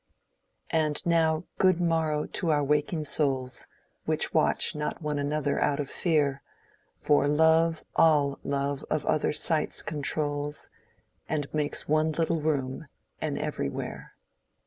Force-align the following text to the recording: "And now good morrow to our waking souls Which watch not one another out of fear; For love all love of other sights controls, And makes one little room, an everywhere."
"And 0.71 1.05
now 1.05 1.43
good 1.59 1.79
morrow 1.79 2.25
to 2.25 2.49
our 2.49 2.63
waking 2.63 3.05
souls 3.05 3.67
Which 4.05 4.33
watch 4.33 4.73
not 4.73 4.99
one 4.99 5.19
another 5.19 5.59
out 5.61 5.79
of 5.79 5.91
fear; 5.91 6.41
For 6.95 7.27
love 7.27 7.83
all 7.95 8.39
love 8.43 8.83
of 8.89 9.05
other 9.05 9.31
sights 9.31 9.83
controls, 9.83 10.71
And 11.29 11.53
makes 11.53 11.87
one 11.87 12.13
little 12.13 12.41
room, 12.41 12.87
an 13.21 13.37
everywhere." 13.37 14.15